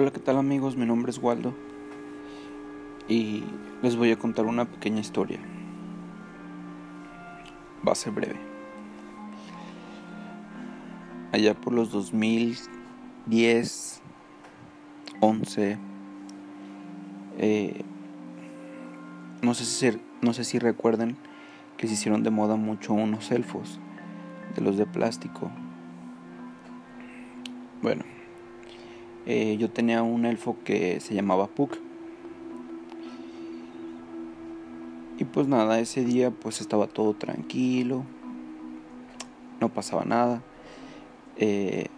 Hola, 0.00 0.12
¿qué 0.12 0.18
tal 0.18 0.38
amigos? 0.38 0.76
Mi 0.78 0.86
nombre 0.86 1.10
es 1.10 1.18
Waldo 1.18 1.52
y 3.06 3.44
les 3.82 3.96
voy 3.96 4.10
a 4.12 4.18
contar 4.18 4.46
una 4.46 4.64
pequeña 4.64 5.00
historia. 5.00 5.38
Va 7.86 7.92
a 7.92 7.94
ser 7.94 8.14
breve. 8.14 8.40
Allá 11.32 11.52
por 11.52 11.74
los 11.74 11.92
2010, 11.92 14.00
11, 15.20 15.76
eh, 17.36 17.84
no, 19.42 19.52
sé 19.52 19.66
si, 19.66 20.00
no 20.22 20.32
sé 20.32 20.44
si 20.44 20.58
recuerden 20.58 21.18
que 21.76 21.88
se 21.88 21.92
hicieron 21.92 22.22
de 22.22 22.30
moda 22.30 22.56
mucho 22.56 22.94
unos 22.94 23.30
elfos, 23.32 23.78
de 24.56 24.62
los 24.62 24.78
de 24.78 24.86
plástico. 24.86 25.50
Bueno, 27.82 28.04
eh, 29.26 29.56
yo 29.58 29.70
tenía 29.70 30.02
un 30.02 30.24
elfo 30.24 30.56
que 30.64 31.00
se 31.00 31.14
llamaba 31.14 31.46
Puck. 31.46 31.76
Y 35.18 35.24
pues 35.24 35.46
nada, 35.46 35.78
ese 35.80 36.04
día 36.04 36.30
pues 36.30 36.60
estaba 36.60 36.86
todo 36.86 37.12
tranquilo, 37.14 38.04
no 39.60 39.68
pasaba 39.68 40.04
nada. 40.04 40.42
Eh, 41.36 41.88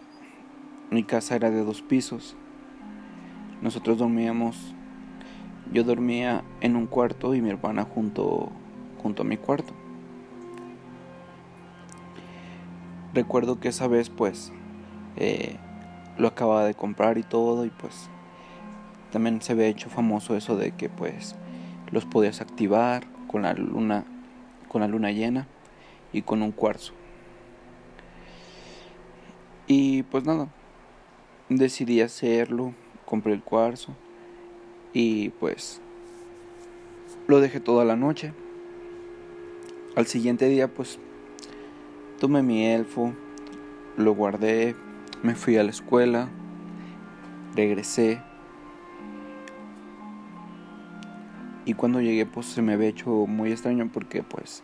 mi 0.91 1.03
casa 1.03 1.35
era 1.35 1.49
de 1.49 1.63
dos 1.63 1.81
pisos. 1.81 2.35
Nosotros 3.61 3.97
dormíamos, 3.97 4.75
yo 5.71 5.85
dormía 5.85 6.43
en 6.59 6.75
un 6.75 6.85
cuarto 6.85 7.33
y 7.33 7.41
mi 7.41 7.49
hermana 7.49 7.83
junto, 7.83 8.51
junto 9.01 9.21
a 9.21 9.25
mi 9.25 9.37
cuarto. 9.37 9.73
Recuerdo 13.13 13.59
que 13.61 13.69
esa 13.69 13.87
vez 13.87 14.09
pues 14.09 14.51
eh, 15.15 15.57
lo 16.17 16.27
acababa 16.27 16.65
de 16.65 16.73
comprar 16.73 17.17
y 17.17 17.23
todo 17.23 17.65
y 17.65 17.69
pues 17.69 18.09
también 19.11 19.41
se 19.41 19.53
había 19.53 19.67
hecho 19.67 19.89
famoso 19.89 20.35
eso 20.35 20.55
de 20.55 20.71
que 20.71 20.89
pues 20.89 21.35
los 21.91 22.05
podías 22.05 22.41
activar 22.41 23.05
con 23.27 23.43
la 23.43 23.53
luna 23.53 24.05
con 24.73 24.81
la 24.81 24.87
luna 24.87 25.11
llena 25.11 25.47
y 26.11 26.23
con 26.23 26.41
un 26.41 26.51
cuarzo. 26.51 26.93
Y 29.67 30.03
pues 30.03 30.25
nada, 30.25 30.49
decidí 31.47 32.01
hacerlo, 32.01 32.73
compré 33.05 33.33
el 33.33 33.43
cuarzo 33.43 33.95
y 34.93 35.29
pues 35.29 35.79
lo 37.27 37.39
dejé 37.39 37.59
toda 37.59 37.85
la 37.85 37.95
noche. 37.95 38.33
Al 39.95 40.07
siguiente 40.07 40.49
día 40.49 40.67
pues 40.67 40.97
tomé 42.19 42.41
mi 42.41 42.65
elfo, 42.65 43.13
lo 43.95 44.15
guardé, 44.15 44.75
me 45.23 45.35
fui 45.35 45.55
a 45.55 45.63
la 45.63 45.69
escuela, 45.69 46.27
regresé 47.55 48.21
y 51.63 51.75
cuando 51.75 52.01
llegué 52.01 52.25
pues 52.25 52.45
se 52.47 52.61
me 52.61 52.73
había 52.73 52.89
hecho 52.89 53.09
muy 53.09 53.51
extraño 53.51 53.89
porque 53.91 54.21
pues 54.21 54.63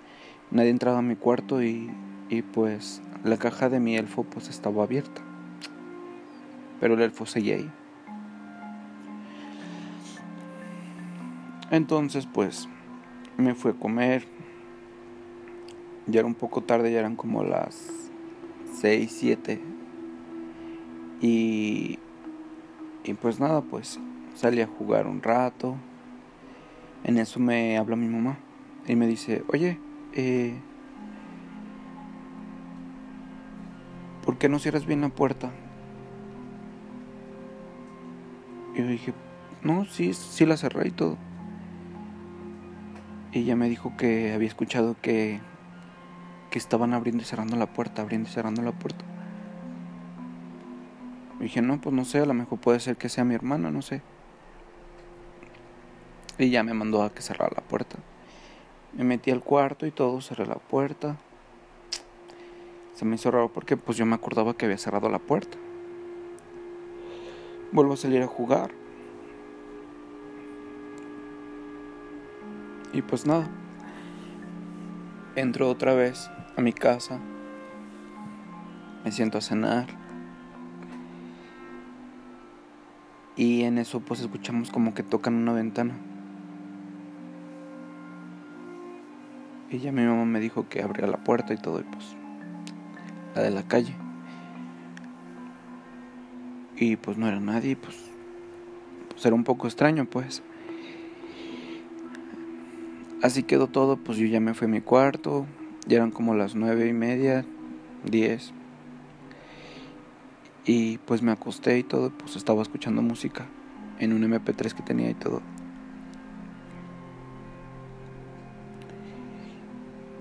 nadie 0.51 0.69
entraba 0.69 0.97
a 0.97 1.01
mi 1.01 1.15
cuarto 1.15 1.63
y, 1.63 1.89
y 2.27 2.41
pues 2.41 3.01
la 3.23 3.37
caja 3.37 3.69
de 3.69 3.79
mi 3.79 3.95
elfo 3.95 4.23
pues 4.23 4.49
estaba 4.49 4.83
abierta. 4.83 5.21
Pero 6.81 6.95
el 6.95 7.01
elfo 7.01 7.25
seguía 7.25 7.55
ahí. 7.55 7.71
Entonces 11.71 12.25
pues 12.25 12.67
me 13.37 13.55
fui 13.55 13.71
a 13.71 13.75
comer. 13.75 14.25
Ya 16.07 16.19
era 16.19 16.27
un 16.27 16.35
poco 16.35 16.63
tarde, 16.63 16.91
ya 16.91 16.99
eran 16.99 17.15
como 17.15 17.43
las 17.43 17.91
6, 18.73 19.15
7 19.19 19.78
y, 21.21 21.99
y 23.03 23.13
pues 23.13 23.39
nada, 23.39 23.61
pues 23.61 23.99
salí 24.35 24.61
a 24.61 24.67
jugar 24.67 25.07
un 25.07 25.21
rato. 25.21 25.75
En 27.03 27.17
eso 27.17 27.39
me 27.39 27.77
habla 27.77 27.95
mi 27.95 28.07
mamá 28.07 28.37
y 28.87 28.95
me 28.95 29.07
dice, 29.07 29.43
oye, 29.47 29.79
eh, 30.13 30.53
¿por 34.25 34.37
qué 34.37 34.49
no 34.49 34.59
cierras 34.59 34.85
bien 34.85 35.01
la 35.01 35.09
puerta? 35.09 35.51
Y 38.75 38.79
yo 38.79 38.87
dije, 38.87 39.13
no, 39.61 39.85
sí, 39.85 40.13
sí 40.13 40.45
la 40.45 40.57
cerré 40.57 40.87
y 40.87 40.91
todo. 40.91 41.17
Y 43.31 43.39
ella 43.39 43.55
me 43.55 43.69
dijo 43.69 43.95
que 43.97 44.33
había 44.33 44.47
escuchado 44.47 44.95
que, 45.01 45.39
que 46.49 46.59
estaban 46.59 46.93
abriendo 46.93 47.23
y 47.23 47.25
cerrando 47.25 47.57
la 47.57 47.67
puerta, 47.67 48.01
abriendo 48.01 48.29
y 48.29 48.31
cerrando 48.31 48.61
la 48.61 48.71
puerta 48.71 49.05
dije, 51.45 51.61
no, 51.61 51.79
pues 51.79 51.95
no 51.95 52.05
sé, 52.05 52.19
a 52.19 52.25
lo 52.25 52.33
mejor 52.33 52.59
puede 52.59 52.79
ser 52.79 52.97
que 52.97 53.09
sea 53.09 53.23
mi 53.23 53.35
hermana, 53.35 53.71
no 53.71 53.81
sé. 53.81 54.01
Y 56.37 56.49
ya 56.49 56.63
me 56.63 56.73
mandó 56.73 57.03
a 57.03 57.13
que 57.13 57.21
cerrara 57.21 57.51
la 57.55 57.61
puerta. 57.61 57.97
Me 58.93 59.03
metí 59.03 59.29
al 59.31 59.43
cuarto 59.43 59.85
y 59.85 59.91
todo, 59.91 60.21
cerré 60.21 60.45
la 60.45 60.55
puerta. 60.55 61.17
Se 62.95 63.05
me 63.05 63.15
hizo 63.15 63.29
raro 63.31 63.49
porque 63.49 63.77
pues 63.77 63.97
yo 63.97 64.05
me 64.05 64.15
acordaba 64.15 64.55
que 64.55 64.65
había 64.65 64.77
cerrado 64.77 65.09
la 65.09 65.19
puerta. 65.19 65.57
Vuelvo 67.71 67.93
a 67.93 67.97
salir 67.97 68.21
a 68.21 68.27
jugar. 68.27 68.71
Y 72.93 73.01
pues 73.01 73.25
nada. 73.25 73.49
Entro 75.35 75.69
otra 75.69 75.93
vez 75.93 76.29
a 76.57 76.61
mi 76.61 76.73
casa. 76.73 77.19
Me 79.03 79.11
siento 79.11 79.37
a 79.37 79.41
cenar. 79.41 79.98
Y 83.39 83.63
en 83.63 83.77
eso 83.77 84.01
pues 84.01 84.19
escuchamos 84.19 84.69
como 84.69 84.93
que 84.93 85.01
tocan 85.01 85.33
una 85.33 85.53
ventana. 85.53 85.93
Y 89.71 89.79
ya 89.79 89.93
mi 89.93 90.01
mamá 90.01 90.25
me 90.25 90.41
dijo 90.41 90.67
que 90.67 90.81
abría 90.81 91.07
la 91.07 91.23
puerta 91.23 91.53
y 91.53 91.57
todo, 91.57 91.79
y 91.79 91.83
pues 91.83 92.17
la 93.35 93.43
de 93.43 93.51
la 93.51 93.63
calle. 93.63 93.95
Y 96.75 96.97
pues 96.97 97.17
no 97.17 97.29
era 97.29 97.39
nadie, 97.39 97.77
pues, 97.77 98.11
pues 99.07 99.25
era 99.25 99.35
un 99.35 99.45
poco 99.45 99.67
extraño 99.67 100.03
pues. 100.03 100.43
Así 103.23 103.43
quedó 103.43 103.67
todo, 103.67 103.95
pues 103.95 104.17
yo 104.17 104.25
ya 104.25 104.41
me 104.41 104.53
fui 104.53 104.65
a 104.65 104.69
mi 104.69 104.81
cuarto, 104.81 105.45
ya 105.87 105.95
eran 105.95 106.11
como 106.11 106.35
las 106.35 106.55
nueve 106.55 106.89
y 106.89 106.93
media, 106.93 107.45
diez. 108.03 108.51
Y 110.71 110.99
pues 110.99 111.23
me 111.23 111.31
acosté 111.31 111.79
y 111.79 111.83
todo, 111.83 112.11
pues 112.11 112.35
estaba 112.35 112.61
escuchando 112.61 113.01
música 113.01 113.47
en 113.97 114.13
un 114.13 114.21
MP3 114.21 114.71
que 114.71 114.83
tenía 114.83 115.09
y 115.09 115.15
todo. 115.15 115.41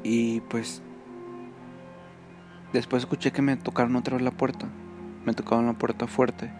Y 0.03 0.41
pues 0.49 0.81
después 2.73 3.03
escuché 3.03 3.31
que 3.31 3.43
me 3.43 3.59
tocaron 3.59 3.95
otra 3.95 4.15
vez 4.15 4.25
la 4.25 4.31
puerta. 4.31 4.69
Me 5.27 5.35
tocaban 5.35 5.67
la 5.67 5.75
puerta 5.75 6.07
fuerte. 6.07 6.51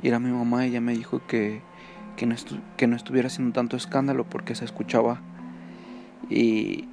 Y 0.00 0.06
era 0.06 0.20
mi 0.20 0.30
mamá 0.30 0.64
y 0.64 0.68
ella 0.68 0.80
me 0.80 0.92
dijo 0.92 1.20
que, 1.26 1.62
que, 2.14 2.26
no, 2.26 2.36
que 2.76 2.86
no 2.86 2.94
estuviera 2.94 3.26
haciendo 3.26 3.52
tanto 3.54 3.76
escándalo 3.76 4.22
porque 4.22 4.54
se 4.54 4.64
escuchaba. 4.64 5.20
Y, 6.28 6.88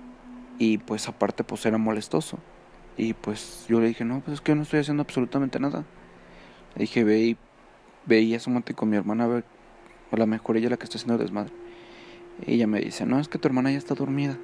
y 0.58 0.80
pues 0.80 1.08
aparte 1.08 1.44
pues 1.44 1.64
era 1.68 1.78
molestoso. 1.78 2.40
Y 2.98 3.14
pues 3.14 3.68
yo 3.70 3.80
le 3.80 3.90
dije, 3.90 4.04
no, 4.04 4.22
pues 4.22 4.34
es 4.34 4.42
que 4.42 4.56
no 4.56 4.64
estoy 4.64 4.80
haciendo 4.80 5.04
absolutamente 5.04 5.60
nada. 5.60 5.86
Dije, 6.78 7.04
ve 7.04 7.20
y, 7.20 7.38
ve 8.06 8.22
y 8.22 8.36
asómate 8.36 8.74
con 8.74 8.90
mi 8.90 8.98
hermana 8.98 9.24
a 9.24 9.28
ver, 9.28 9.46
mejor 10.28 10.58
ella 10.58 10.70
la 10.70 10.78
que 10.78 10.84
está 10.84 10.98
haciendo 10.98 11.18
desmadre. 11.18 11.54
Y 12.46 12.54
ella 12.54 12.68
me 12.68 12.80
dice, 12.80 13.06
no, 13.06 13.20
es 13.20 13.28
que 13.28 13.40
tu 13.40 13.48
hermana 13.48 13.72
ya 13.72 13.78
está 13.80 13.96
dormida, 13.96 14.38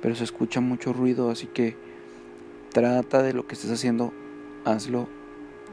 pero 0.00 0.14
se 0.14 0.24
escucha 0.24 0.60
mucho 0.60 0.92
ruido, 0.92 1.30
así 1.30 1.46
que 1.46 1.76
trata 2.72 3.22
de 3.22 3.34
lo 3.34 3.46
que 3.46 3.54
estés 3.54 3.70
haciendo, 3.70 4.12
hazlo 4.64 5.06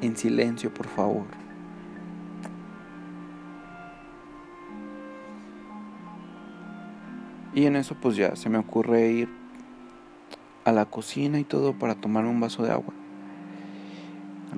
en 0.02 0.18
silencio, 0.18 0.74
por 0.74 0.88
favor. 0.88 1.26
Y 7.56 7.66
en 7.66 7.76
eso 7.76 7.96
pues 7.96 8.16
ya 8.16 8.36
se 8.36 8.50
me 8.50 8.58
ocurre 8.58 9.12
ir 9.12 9.30
a 10.66 10.72
la 10.72 10.86
cocina 10.86 11.40
y 11.40 11.44
todo 11.44 11.74
para 11.74 11.96
tomar 11.96 12.26
un 12.26 12.40
vaso 12.40 12.64
de 12.64 12.72
agua. 12.72 12.94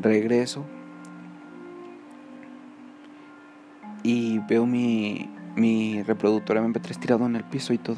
Regreso 0.02 0.66
veo 4.48 4.66
mi, 4.66 5.30
mi 5.56 6.04
reproductor 6.04 6.58
MP3 6.58 6.98
tirado 6.98 7.26
en 7.26 7.36
el 7.36 7.44
piso 7.44 7.74
y 7.74 7.78
todo. 7.78 7.98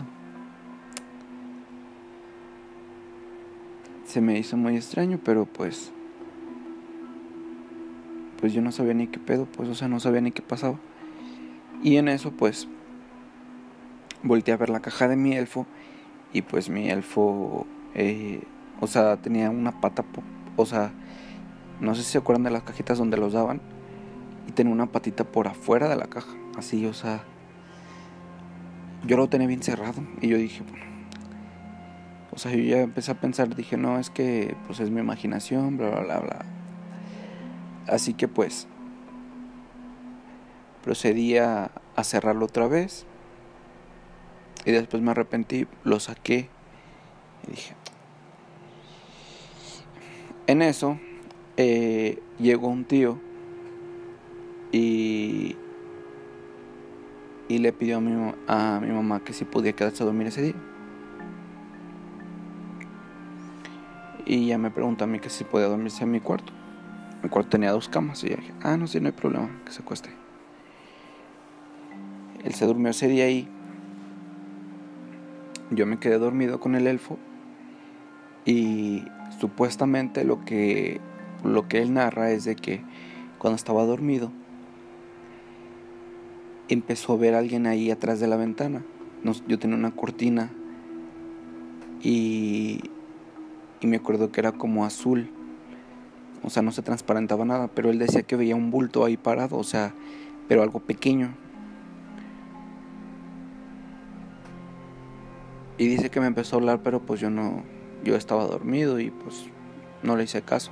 Se 4.05 4.21
me 4.21 4.37
hizo 4.39 4.55
muy 4.57 4.75
extraño, 4.75 5.19
pero 5.23 5.45
pues 5.45 5.91
pues 8.39 8.53
yo 8.53 8.61
no 8.61 8.71
sabía 8.71 8.93
ni 8.93 9.07
qué 9.07 9.19
pedo, 9.19 9.45
pues 9.45 9.67
o 9.67 9.75
sea, 9.75 9.87
no 9.87 9.99
sabía 9.99 10.21
ni 10.21 10.31
qué 10.31 10.41
pasaba. 10.41 10.77
Y 11.83 11.97
en 11.97 12.07
eso 12.07 12.31
pues 12.31 12.67
volteé 14.23 14.53
a 14.53 14.57
ver 14.57 14.69
la 14.69 14.79
caja 14.79 15.07
de 15.07 15.15
mi 15.15 15.33
elfo 15.33 15.65
y 16.33 16.41
pues 16.43 16.69
mi 16.69 16.89
elfo 16.89 17.65
eh, 17.95 18.41
o 18.79 18.87
sea, 18.87 19.17
tenía 19.17 19.49
una 19.49 19.81
pata, 19.81 20.05
o 20.55 20.65
sea, 20.65 20.91
no 21.81 21.95
sé 21.95 22.03
si 22.03 22.11
se 22.11 22.17
acuerdan 22.19 22.43
de 22.43 22.51
las 22.51 22.63
cajitas 22.63 22.97
donde 22.97 23.17
los 23.17 23.33
daban 23.33 23.61
y 24.47 24.51
tenía 24.51 24.73
una 24.73 24.87
patita 24.87 25.23
por 25.23 25.47
afuera 25.47 25.87
de 25.89 25.95
la 25.95 26.07
caja, 26.07 26.35
así, 26.57 26.85
o 26.85 26.93
sea, 26.93 27.23
yo 29.05 29.17
lo 29.17 29.27
tenía 29.29 29.47
bien 29.47 29.61
cerrado 29.61 30.01
y 30.21 30.29
yo 30.29 30.37
dije, 30.37 30.63
o 32.31 32.37
sea, 32.39 32.51
yo 32.53 32.63
ya 32.63 32.81
empecé 32.81 33.11
a 33.11 33.19
pensar, 33.19 33.55
dije, 33.55 33.77
no, 33.77 33.99
es 33.99 34.09
que 34.09 34.55
pues 34.65 34.79
es 34.79 34.89
mi 34.89 34.99
imaginación, 34.99 35.77
bla, 35.77 35.89
bla, 35.89 36.01
bla, 36.01 36.19
bla. 36.19 36.45
Así 37.87 38.13
que 38.13 38.27
pues 38.27 38.67
procedí 40.83 41.37
a, 41.37 41.71
a 41.95 42.03
cerrarlo 42.03 42.45
otra 42.45 42.67
vez 42.67 43.05
y 44.65 44.71
después 44.71 45.01
me 45.01 45.11
arrepentí, 45.11 45.67
lo 45.83 45.99
saqué 45.99 46.49
y 47.47 47.51
dije, 47.51 47.75
en 50.47 50.61
eso 50.61 50.99
eh, 51.57 52.21
llegó 52.39 52.67
un 52.67 52.85
tío 52.85 53.19
y, 54.77 55.57
le 57.49 57.73
pidió 57.73 57.97
a 57.97 58.01
mi, 58.01 58.33
a 58.47 58.79
mi 58.81 58.91
mamá 58.91 59.23
que 59.23 59.33
si 59.33 59.45
podía 59.45 59.73
quedarse 59.73 60.03
a 60.03 60.05
dormir 60.05 60.27
ese 60.27 60.41
día. 60.41 60.55
Y 64.25 64.47
ya 64.47 64.57
me 64.57 64.69
preguntó 64.69 65.05
a 65.05 65.07
mí 65.07 65.19
que 65.19 65.29
si 65.29 65.43
podía 65.43 65.67
dormirse 65.67 66.03
en 66.03 66.11
mi 66.11 66.19
cuarto. 66.19 66.51
Mi 67.23 67.29
cuarto 67.29 67.51
tenía 67.51 67.71
dos 67.71 67.89
camas 67.89 68.23
y 68.23 68.29
yo 68.29 68.35
dije, 68.35 68.53
ah, 68.61 68.77
no, 68.77 68.85
sí, 68.87 68.99
no 68.99 69.07
hay 69.07 69.13
problema, 69.13 69.49
que 69.65 69.71
se 69.71 69.81
acueste. 69.81 70.09
Él 72.43 72.53
se 72.53 72.65
durmió 72.65 72.91
ese 72.91 73.07
día 73.07 73.25
ahí. 73.25 73.47
Yo 75.71 75.85
me 75.85 75.97
quedé 75.99 76.17
dormido 76.17 76.59
con 76.59 76.75
el 76.75 76.87
elfo 76.87 77.17
y 78.45 79.03
supuestamente 79.39 80.23
lo 80.23 80.45
que, 80.45 81.01
lo 81.43 81.67
que 81.67 81.81
él 81.81 81.93
narra 81.93 82.31
es 82.31 82.45
de 82.45 82.55
que 82.55 82.81
cuando 83.37 83.55
estaba 83.55 83.83
dormido 83.83 84.31
empezó 86.69 87.13
a 87.13 87.17
ver 87.17 87.35
a 87.35 87.39
alguien 87.39 87.67
ahí 87.67 87.91
atrás 87.91 88.19
de 88.19 88.27
la 88.27 88.37
ventana. 88.37 88.83
yo 89.47 89.59
tenía 89.59 89.77
una 89.77 89.91
cortina 89.91 90.51
y, 92.01 92.81
y 93.81 93.87
me 93.87 93.97
acuerdo 93.97 94.31
que 94.31 94.39
era 94.39 94.51
como 94.51 94.85
azul. 94.85 95.29
O 96.43 96.49
sea, 96.49 96.61
no 96.61 96.71
se 96.71 96.81
transparentaba 96.81 97.45
nada, 97.45 97.67
pero 97.67 97.89
él 97.89 97.99
decía 97.99 98.23
que 98.23 98.35
veía 98.35 98.55
un 98.55 98.71
bulto 98.71 99.03
ahí 99.03 99.17
parado, 99.17 99.57
o 99.57 99.63
sea, 99.63 99.93
pero 100.47 100.63
algo 100.63 100.79
pequeño. 100.79 101.33
Y 105.77 105.87
dice 105.87 106.09
que 106.09 106.19
me 106.19 106.27
empezó 106.27 106.55
a 106.55 106.59
hablar, 106.59 106.81
pero 106.83 107.01
pues 107.01 107.19
yo 107.19 107.29
no, 107.29 107.63
yo 108.03 108.15
estaba 108.15 108.45
dormido 108.45 108.99
y 108.99 109.11
pues 109.11 109.45
no 110.03 110.15
le 110.15 110.23
hice 110.23 110.41
caso. 110.41 110.71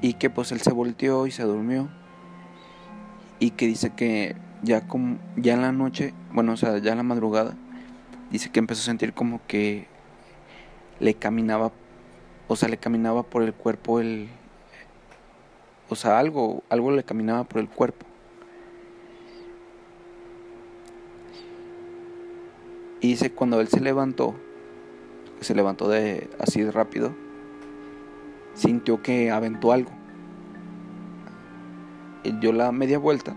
Y 0.00 0.14
que 0.14 0.28
pues 0.28 0.52
él 0.52 0.60
se 0.60 0.72
volteó 0.72 1.26
y 1.26 1.30
se 1.30 1.44
durmió. 1.44 1.88
Y 3.42 3.50
que 3.50 3.66
dice 3.66 3.90
que 3.90 4.36
ya 4.62 4.86
ya 5.36 5.54
en 5.54 5.62
la 5.62 5.72
noche, 5.72 6.14
bueno, 6.32 6.52
o 6.52 6.56
sea, 6.56 6.78
ya 6.78 6.92
en 6.92 6.98
la 6.98 7.02
madrugada, 7.02 7.56
dice 8.30 8.52
que 8.52 8.60
empezó 8.60 8.82
a 8.82 8.84
sentir 8.84 9.14
como 9.14 9.40
que 9.48 9.88
le 11.00 11.14
caminaba, 11.14 11.72
o 12.46 12.54
sea, 12.54 12.68
le 12.68 12.76
caminaba 12.76 13.24
por 13.24 13.42
el 13.42 13.52
cuerpo 13.52 13.98
el 13.98 14.28
o 15.88 15.96
sea, 15.96 16.20
algo, 16.20 16.62
algo 16.68 16.92
le 16.92 17.02
caminaba 17.02 17.42
por 17.42 17.60
el 17.60 17.68
cuerpo. 17.68 18.06
Y 23.00 23.08
dice 23.08 23.32
cuando 23.32 23.60
él 23.60 23.66
se 23.66 23.80
levantó, 23.80 24.36
se 25.40 25.56
levantó 25.56 25.88
de 25.88 26.30
así 26.38 26.64
rápido, 26.70 27.12
sintió 28.54 29.02
que 29.02 29.32
aventó 29.32 29.72
algo. 29.72 30.01
Dio 32.40 32.52
la 32.52 32.72
media 32.72 32.98
vuelta 32.98 33.34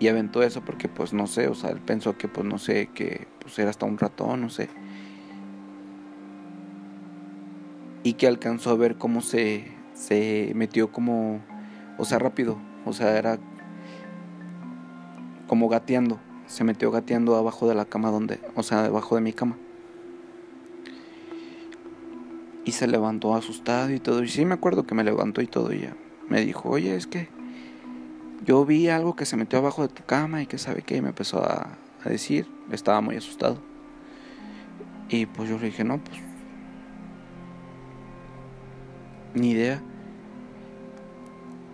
y 0.00 0.08
aventó 0.08 0.42
eso 0.42 0.62
porque 0.64 0.88
pues 0.88 1.12
no 1.12 1.26
sé, 1.26 1.48
o 1.48 1.54
sea, 1.54 1.70
él 1.70 1.80
pensó 1.80 2.16
que 2.16 2.28
pues 2.28 2.46
no 2.46 2.58
sé, 2.58 2.88
que 2.94 3.26
pues 3.40 3.58
era 3.58 3.70
hasta 3.70 3.86
un 3.86 3.98
ratón, 3.98 4.40
no 4.40 4.50
sé. 4.50 4.68
Y 8.02 8.14
que 8.14 8.26
alcanzó 8.26 8.70
a 8.70 8.74
ver 8.74 8.96
cómo 8.96 9.20
se, 9.20 9.70
se 9.94 10.52
metió 10.56 10.90
como, 10.90 11.40
o 11.98 12.04
sea, 12.04 12.18
rápido, 12.18 12.58
o 12.84 12.92
sea, 12.92 13.16
era 13.16 13.38
como 15.46 15.68
gateando 15.68 16.18
se 16.52 16.64
metió 16.64 16.90
gateando 16.90 17.36
abajo 17.36 17.66
de 17.66 17.74
la 17.74 17.86
cama 17.86 18.10
donde, 18.10 18.38
o 18.54 18.62
sea, 18.62 18.82
debajo 18.82 19.14
de 19.14 19.22
mi 19.22 19.32
cama. 19.32 19.56
Y 22.64 22.72
se 22.72 22.86
levantó 22.86 23.34
asustado 23.34 23.90
y 23.90 23.98
todo. 23.98 24.22
Y 24.22 24.28
sí 24.28 24.44
me 24.44 24.54
acuerdo 24.54 24.86
que 24.86 24.94
me 24.94 25.02
levantó 25.02 25.40
y 25.40 25.46
todo. 25.46 25.72
Y 25.72 25.80
ya 25.80 25.96
me 26.32 26.40
dijo, 26.40 26.70
oye, 26.70 26.96
es 26.96 27.06
que 27.06 27.28
yo 28.46 28.64
vi 28.64 28.88
algo 28.88 29.14
que 29.16 29.26
se 29.26 29.36
metió 29.36 29.58
abajo 29.58 29.82
de 29.82 29.88
tu 29.92 30.02
cama 30.04 30.40
y 30.40 30.46
que 30.46 30.56
sabe 30.56 30.80
qué. 30.80 30.96
Y 30.96 31.02
me 31.02 31.10
empezó 31.10 31.44
a, 31.44 31.76
decir. 32.06 32.48
Estaba 32.70 33.02
muy 33.02 33.16
asustado. 33.16 33.58
Y 35.10 35.26
pues 35.26 35.50
yo 35.50 35.58
le 35.58 35.66
dije, 35.66 35.84
no, 35.84 35.98
pues... 36.02 36.18
Ni 39.34 39.50
idea. 39.50 39.82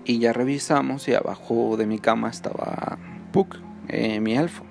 Y 0.05 0.19
ya 0.19 0.33
revisamos 0.33 1.07
y 1.07 1.15
abajo 1.15 1.77
de 1.77 1.87
mi 1.87 2.01
cama 2.01 2.29
estaba 2.29 2.99
Puck, 3.33 3.59
eh, 3.87 4.19
mi 4.19 4.35
elfo. 4.35 4.65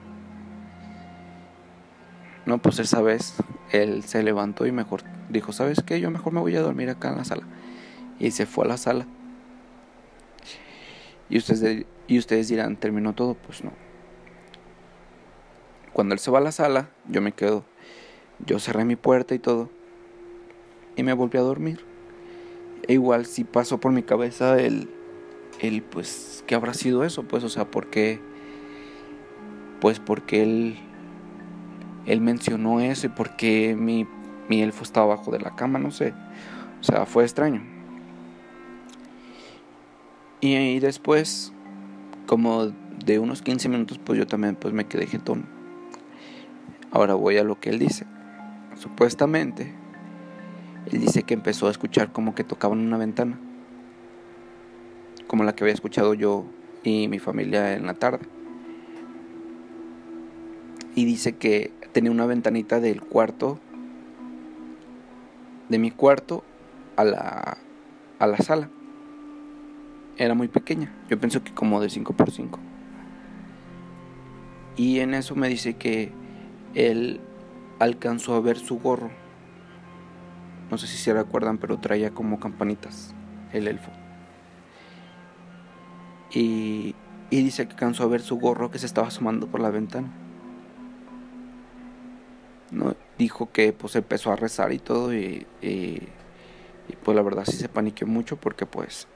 No, 2.45 2.57
pues 2.57 2.79
esa 2.79 3.01
vez 3.01 3.35
él 3.71 4.03
se 4.03 4.21
levantó 4.21 4.65
y 4.65 4.73
mejor 4.73 5.03
dijo, 5.29 5.53
¿sabes 5.53 5.81
qué? 5.85 6.01
Yo 6.01 6.11
mejor 6.11 6.33
me 6.33 6.41
voy 6.41 6.57
a 6.57 6.61
dormir 6.61 6.89
acá 6.89 7.09
en 7.09 7.17
la 7.17 7.23
sala. 7.23 7.43
Y 8.19 8.31
se 8.31 8.45
fue 8.45 8.65
a 8.65 8.67
la 8.67 8.77
sala. 8.77 9.05
Y 11.29 11.37
ustedes, 11.37 11.85
y 12.07 12.17
ustedes 12.17 12.47
dirán, 12.47 12.77
¿terminó 12.77 13.13
todo? 13.13 13.35
Pues 13.35 13.63
no. 13.63 13.71
Cuando 15.93 16.13
él 16.13 16.19
se 16.19 16.31
va 16.31 16.39
a 16.39 16.41
la 16.41 16.51
sala, 16.51 16.89
yo 17.07 17.21
me 17.21 17.31
quedo. 17.31 17.63
Yo 18.45 18.59
cerré 18.59 18.85
mi 18.85 18.95
puerta 18.95 19.35
y 19.35 19.39
todo. 19.39 19.69
Y 20.95 21.03
me 21.03 21.13
volví 21.13 21.37
a 21.37 21.41
dormir. 21.41 21.79
E 22.87 22.93
igual 22.93 23.25
si 23.25 23.43
pasó 23.43 23.79
por 23.79 23.91
mi 23.91 24.03
cabeza 24.03 24.59
el, 24.59 24.89
el 25.59 25.81
pues, 25.81 26.43
¿qué 26.47 26.55
habrá 26.55 26.73
sido 26.73 27.03
eso? 27.03 27.23
Pues, 27.23 27.43
o 27.43 27.49
sea, 27.49 27.65
¿por 27.65 27.89
qué? 27.89 28.19
Pues 29.81 29.99
porque 29.99 30.43
él 30.43 30.77
él 32.07 32.21
mencionó 32.21 32.79
eso 32.79 33.07
y 33.07 33.09
por 33.09 33.35
qué 33.35 33.75
mi, 33.75 34.07
mi 34.47 34.61
elfo 34.61 34.83
estaba 34.83 35.13
abajo 35.13 35.29
de 35.31 35.39
la 35.39 35.55
cama, 35.55 35.77
no 35.77 35.91
sé. 35.91 36.13
O 36.79 36.83
sea, 36.83 37.05
fue 37.05 37.23
extraño. 37.23 37.76
Y, 40.39 40.79
después, 40.79 41.51
como 42.27 42.67
de 43.05 43.19
unos 43.19 43.41
15 43.41 43.69
minutos, 43.69 43.99
pues 44.03 44.19
yo 44.19 44.27
también 44.27 44.55
pues 44.55 44.73
me 44.73 44.85
quedé 44.85 45.07
jetón. 45.07 45.45
Ahora 46.91 47.15
voy 47.15 47.37
a 47.37 47.43
lo 47.43 47.59
que 47.59 47.71
él 47.71 47.79
dice. 47.79 48.05
Supuestamente, 48.75 49.73
él 50.91 51.01
dice 51.01 51.23
que 51.23 51.33
empezó 51.33 51.67
a 51.67 51.71
escuchar 51.71 52.11
como 52.11 52.35
que 52.35 52.43
tocaban 52.43 52.79
una 52.79 52.97
ventana. 52.97 53.39
Como 55.25 55.43
la 55.43 55.55
que 55.55 55.63
había 55.63 55.73
escuchado 55.73 56.13
yo 56.13 56.45
y 56.83 57.07
mi 57.07 57.17
familia 57.17 57.73
en 57.73 57.87
la 57.87 57.95
tarde. 57.95 58.25
Y 60.93 61.05
dice 61.05 61.35
que 61.35 61.73
tenía 61.93 62.11
una 62.11 62.27
ventanita 62.27 62.79
del 62.79 63.01
cuarto, 63.01 63.59
de 65.67 65.79
mi 65.79 65.89
cuarto 65.91 66.43
a 66.95 67.03
la, 67.03 67.57
a 68.19 68.27
la 68.27 68.37
sala. 68.37 68.69
Era 70.17 70.33
muy 70.33 70.47
pequeña, 70.47 70.91
yo 71.09 71.19
pienso 71.19 71.43
que 71.43 71.53
como 71.53 71.79
de 71.79 71.89
5 71.89 72.13
por 72.13 72.31
5 72.31 72.59
Y 74.75 74.99
en 74.99 75.13
eso 75.13 75.35
me 75.35 75.47
dice 75.47 75.75
que 75.75 76.11
él 76.73 77.21
alcanzó 77.79 78.35
a 78.35 78.39
ver 78.41 78.57
su 78.57 78.79
gorro. 78.79 79.11
No 80.71 80.77
sé 80.77 80.87
si 80.87 80.97
se 80.97 81.13
recuerdan, 81.13 81.59
pero 81.59 81.79
traía 81.79 82.11
como 82.11 82.39
campanitas 82.39 83.13
el 83.53 83.67
elfo. 83.67 83.91
Y, 86.31 86.95
y 87.29 87.43
dice 87.43 87.67
que 87.67 87.73
alcanzó 87.73 88.03
a 88.03 88.07
ver 88.07 88.21
su 88.21 88.37
gorro 88.37 88.71
que 88.71 88.79
se 88.79 88.85
estaba 88.85 89.07
asomando 89.07 89.47
por 89.47 89.61
la 89.61 89.69
ventana. 89.69 90.11
¿no? 92.71 92.95
Dijo 93.17 93.51
que 93.51 93.73
pues 93.73 93.95
empezó 93.95 94.31
a 94.31 94.35
rezar 94.35 94.71
y 94.73 94.79
todo 94.79 95.13
y, 95.13 95.45
pues 97.03 97.15
la 97.15 97.21
verdad 97.21 97.43
sí 97.45 97.57
se 97.57 97.69
paniqueó 97.69 98.07
mucho 98.07 98.37
porque 98.37 98.65
pues 98.65 99.07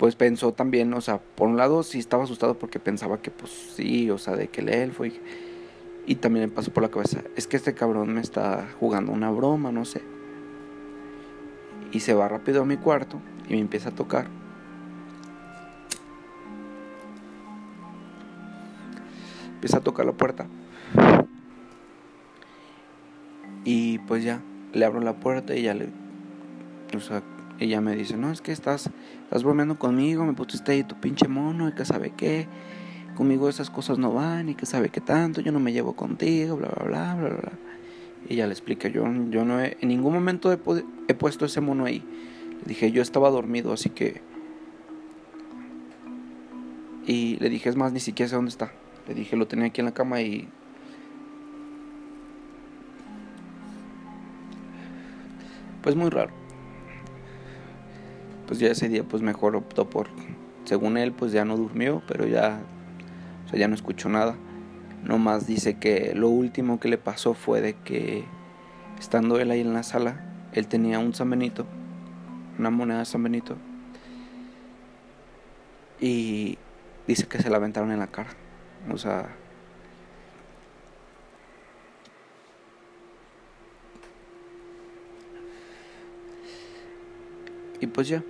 pues 0.00 0.16
pensó 0.16 0.54
también, 0.54 0.94
o 0.94 1.02
sea, 1.02 1.18
por 1.18 1.46
un 1.46 1.58
lado 1.58 1.82
sí 1.82 1.98
estaba 1.98 2.24
asustado 2.24 2.58
porque 2.58 2.78
pensaba 2.80 3.20
que 3.20 3.30
pues 3.30 3.52
sí, 3.76 4.10
o 4.10 4.16
sea, 4.16 4.34
de 4.34 4.48
que 4.48 4.62
el 4.62 4.70
elfo 4.70 5.04
y, 5.04 5.20
y 6.06 6.14
también 6.14 6.46
le 6.46 6.50
pasó 6.50 6.72
por 6.72 6.82
la 6.82 6.88
cabeza, 6.88 7.20
es 7.36 7.46
que 7.46 7.58
este 7.58 7.74
cabrón 7.74 8.14
me 8.14 8.22
está 8.22 8.66
jugando 8.80 9.12
una 9.12 9.30
broma, 9.30 9.72
no 9.72 9.84
sé. 9.84 10.00
Y 11.92 12.00
se 12.00 12.14
va 12.14 12.28
rápido 12.28 12.62
a 12.62 12.64
mi 12.64 12.78
cuarto 12.78 13.20
y 13.46 13.52
me 13.52 13.60
empieza 13.60 13.90
a 13.90 13.94
tocar. 13.94 14.28
Empieza 19.56 19.76
a 19.76 19.80
tocar 19.82 20.06
la 20.06 20.12
puerta. 20.12 20.46
Y 23.64 23.98
pues 23.98 24.24
ya, 24.24 24.40
le 24.72 24.82
abro 24.86 25.00
la 25.00 25.20
puerta 25.20 25.54
y 25.54 25.60
ya 25.60 25.74
le... 25.74 25.90
O 26.96 27.00
sea, 27.00 27.22
ella 27.60 27.82
me 27.82 27.94
dice, 27.94 28.16
no, 28.16 28.32
es 28.32 28.40
que 28.40 28.52
estás, 28.52 28.90
estás 29.24 29.44
bromeando 29.44 29.78
conmigo, 29.78 30.24
me 30.24 30.32
pusiste 30.32 30.72
ahí 30.72 30.82
tu 30.82 30.98
pinche 30.98 31.28
mono 31.28 31.68
y 31.68 31.72
que 31.72 31.84
sabe 31.84 32.10
qué. 32.16 32.48
Conmigo 33.14 33.50
esas 33.50 33.68
cosas 33.68 33.98
no 33.98 34.14
van 34.14 34.48
y 34.48 34.54
que 34.54 34.64
sabe 34.64 34.88
qué 34.88 35.02
tanto, 35.02 35.42
yo 35.42 35.52
no 35.52 35.60
me 35.60 35.72
llevo 35.72 35.92
contigo, 35.92 36.56
bla, 36.56 36.68
bla, 36.68 36.84
bla, 36.84 37.14
bla, 37.14 37.28
bla. 37.28 37.52
Y 38.28 38.34
ella 38.34 38.46
le 38.46 38.52
explica, 38.52 38.88
yo, 38.88 39.04
yo 39.28 39.44
no 39.44 39.60
he, 39.60 39.76
en 39.80 39.88
ningún 39.88 40.14
momento 40.14 40.50
he, 40.50 40.58
he 41.08 41.14
puesto 41.14 41.44
ese 41.44 41.60
mono 41.60 41.84
ahí. 41.84 42.02
Le 42.62 42.68
dije, 42.68 42.92
yo 42.92 43.02
estaba 43.02 43.28
dormido, 43.30 43.74
así 43.74 43.90
que... 43.90 44.22
Y 47.06 47.36
le 47.40 47.50
dije, 47.50 47.68
es 47.68 47.76
más, 47.76 47.92
ni 47.92 48.00
siquiera 48.00 48.30
sé 48.30 48.36
dónde 48.36 48.50
está. 48.50 48.72
Le 49.06 49.14
dije, 49.14 49.36
lo 49.36 49.46
tenía 49.46 49.66
aquí 49.66 49.80
en 49.80 49.86
la 49.86 49.92
cama 49.92 50.22
y 50.22 50.48
pues 55.82 55.94
muy 55.94 56.08
raro. 56.08 56.39
Pues 58.50 58.58
ya 58.58 58.66
ese 58.66 58.88
día 58.88 59.04
pues 59.04 59.22
mejor 59.22 59.54
optó 59.54 59.88
por, 59.88 60.08
según 60.64 60.96
él 60.96 61.12
pues 61.12 61.30
ya 61.30 61.44
no 61.44 61.56
durmió, 61.56 62.02
pero 62.08 62.26
ya, 62.26 62.58
o 63.46 63.48
sea, 63.48 63.60
ya 63.60 63.68
no 63.68 63.76
escuchó 63.76 64.08
nada. 64.08 64.34
Nomás 65.04 65.46
dice 65.46 65.78
que 65.78 66.14
lo 66.16 66.30
último 66.30 66.80
que 66.80 66.88
le 66.88 66.98
pasó 66.98 67.34
fue 67.34 67.60
de 67.60 67.74
que 67.74 68.24
estando 68.98 69.38
él 69.38 69.52
ahí 69.52 69.60
en 69.60 69.72
la 69.72 69.84
sala, 69.84 70.48
él 70.52 70.66
tenía 70.66 70.98
un 70.98 71.14
San 71.14 71.30
Benito, 71.30 71.64
una 72.58 72.70
moneda 72.70 72.98
de 72.98 73.04
San 73.04 73.22
Benito, 73.22 73.56
y 76.00 76.58
dice 77.06 77.28
que 77.28 77.38
se 77.38 77.50
la 77.50 77.58
aventaron 77.58 77.92
en 77.92 78.00
la 78.00 78.08
cara. 78.08 78.30
O 78.92 78.98
sea, 78.98 79.28
Y 87.80 87.86
pues 87.86 88.08
ya, 88.08 88.22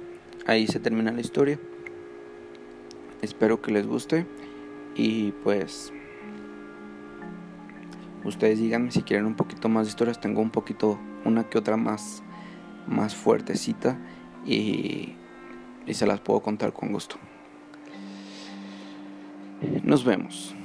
ahí 0.50 0.66
se 0.66 0.80
termina 0.80 1.12
la 1.12 1.20
historia. 1.20 1.60
Espero 3.22 3.62
que 3.62 3.70
les 3.70 3.86
guste 3.86 4.26
y 4.96 5.30
pues 5.44 5.92
ustedes 8.24 8.58
díganme 8.58 8.90
si 8.90 9.02
quieren 9.02 9.26
un 9.26 9.36
poquito 9.36 9.68
más 9.68 9.86
de 9.86 9.90
historias. 9.90 10.20
Tengo 10.20 10.40
un 10.40 10.50
poquito, 10.50 10.98
una 11.24 11.44
que 11.44 11.56
otra 11.56 11.76
más, 11.76 12.24
más 12.88 13.14
fuertecita 13.14 13.96
y, 14.44 15.14
y 15.86 15.94
se 15.94 16.06
las 16.06 16.20
puedo 16.20 16.40
contar 16.40 16.72
con 16.72 16.92
gusto. 16.92 17.16
Nos 19.84 20.04
vemos. 20.04 20.56